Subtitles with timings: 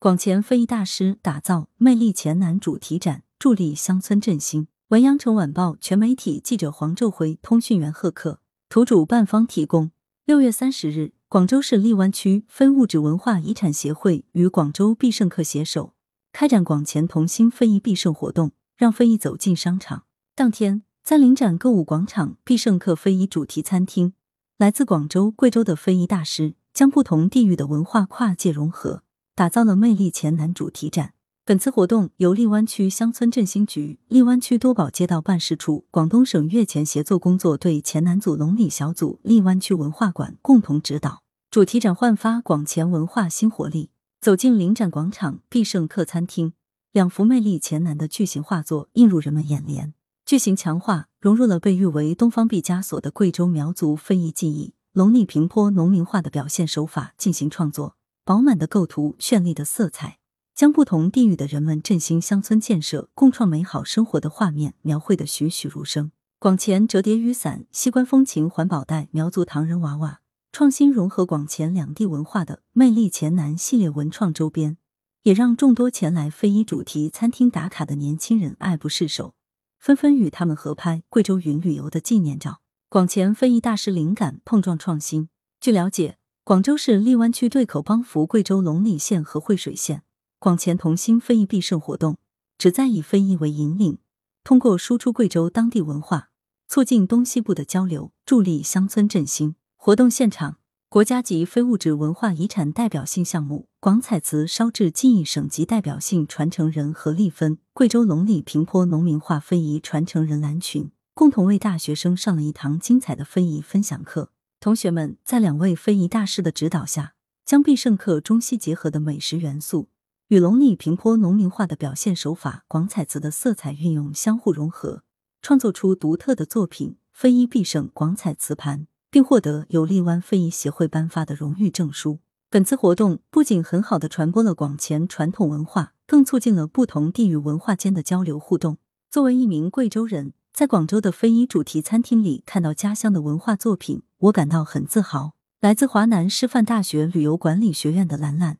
[0.00, 4.68] 广前非遗大师打造魅力黔南主题展，助力乡村振兴。
[4.90, 8.38] 文阳城晚报全媒体记者黄昼辉，通讯员贺克，
[8.68, 9.90] 图主办方提供。
[10.24, 15.94] 六月三十日，广州市荔湾区非物质文化遗产协会与广州必胜客携手
[16.32, 20.04] 开展广前同心非遗必胜活动，让非遗走进商场。
[20.36, 24.12] 当天，在临展购物广场必胜客非遗主题餐厅，
[24.58, 29.02] 来自广州、贵州的非遗大师将不同地域的文化跨界融合。
[29.38, 31.14] 打造了魅力黔南主题展。
[31.44, 41.22] 本次活动由荔湾区乡村振兴局、荔湾区多宝街道办事处、广东省粤前协作工作队黔南组龙里小组、荔湾区文化馆共同指导。
[41.52, 43.90] 主题展焕发广前文化新活力。
[44.20, 46.54] 走进临展广场必胜客餐厅，
[46.90, 49.94] 两幅魅力黔南的巨型画作映入人们眼帘。
[50.26, 57.94] 巨型墙画融入了被誉为东方毕加索的贵州苗族非遗技艺——龙里平坡农民画的表现手法进行创作。
[58.28, 60.18] 饱满的构图，绚丽的色彩，
[60.54, 66.12] 将不同地域的人们振兴乡村建设、共创美好生活的画面描绘的栩栩如生。
[66.38, 70.20] 广前折叠雨伞、西关风情环保袋、苗族唐人娃娃，
[70.52, 74.76] 创新融合广前两地文化的魅力黔南系列文创周边，
[75.22, 79.32] 也让众多前来非遗主题餐厅打卡的年轻人爱不释手，
[79.78, 82.60] 纷纷与他们合拍贵州云旅游的纪念照。
[82.90, 85.30] 广前非遗大师灵感碰撞创新。
[85.58, 86.17] 据了解。
[86.48, 90.02] 广州市荔湾区对口帮扶贵州龙里县和惠水县
[90.38, 92.16] 广前同心非遗必胜活动，
[92.56, 93.98] 旨在以非遗为引领，
[94.44, 96.30] 通过输出贵州当地文化，
[96.66, 99.56] 促进东西部的交流，助力乡村振兴。
[99.76, 100.56] 活动现场，
[100.88, 114.30] 国家级非物质文化遗产代表性项目广彩瓷烧制技艺省级代表性传承人何立芬、贵州龙里平坡农民画非遗传承人蓝群，共同为大学生上了一堂精彩的非遗分享课。
[114.60, 117.14] 同学们在两位非遗大师的指导下，
[117.44, 119.88] 将必胜客中西结合的美食元素
[120.28, 125.04] 与龙里平坡农民画的表现手法、广彩瓷的色彩运用相互融合，
[125.40, 132.18] 创作出独特的作品——非遗必胜广彩瓷盘，并获得由荔湾非遗协会颁发的荣誉证书。
[132.50, 138.78] 本次活动不仅很好的传播了广前传统文化，更促进了不同地域文化间的交流互动。
[139.08, 144.02] 作为一名贵州人，在广州的非遗主题餐厅里看到家乡的文化作品。
[144.18, 145.34] 我感到很自豪。
[145.60, 148.58] 来自华南师范大学旅游管理学院的兰兰，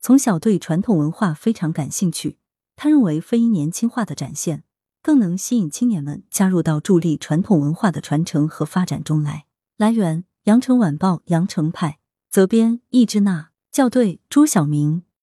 [0.00, 2.36] 从小对传统文化非常感兴趣。
[2.76, 4.64] 他认为非遗年轻化的展现，
[5.00, 9.46] 更能吸引青年们加入到助力传统文化的传承和发展中来。
[9.78, 11.98] 来源：羊城晚报羊城派，
[12.28, 15.04] 责编：易之娜，校对：朱晓明。